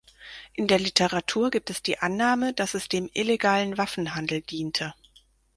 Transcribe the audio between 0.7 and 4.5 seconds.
Literatur gibt es die Annahme, dass es dem illegalen Waffenhandel